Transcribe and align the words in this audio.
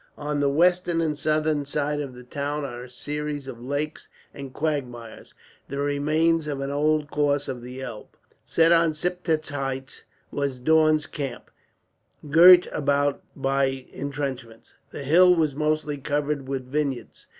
On 0.17 0.39
the 0.39 0.49
western 0.49 0.99
and 0.99 1.15
southern 1.15 1.63
side 1.63 2.01
of 2.01 2.15
the 2.15 2.23
town 2.23 2.65
are 2.65 2.85
a 2.85 2.89
series 2.89 3.45
of 3.47 3.61
lakes 3.63 4.07
and 4.33 4.51
quagmires, 4.51 5.35
the 5.69 5.77
remains 5.77 6.47
of 6.47 6.59
an 6.59 6.71
old 6.71 7.11
course 7.11 7.47
of 7.47 7.61
the 7.61 7.83
Elbe. 7.83 8.07
Set 8.43 8.71
on 8.71 8.95
Siptitz's 8.95 9.49
heights 9.53 10.03
was 10.31 10.59
Daun's 10.59 11.05
camp, 11.05 11.51
girt 12.31 12.67
about 12.71 13.21
by 13.35 13.85
intrenchments. 13.93 14.73
The 14.89 15.03
hill 15.03 15.35
was 15.35 15.53
mostly 15.53 15.97
covered 15.99 16.47
with 16.47 16.65
vineyards. 16.65 17.27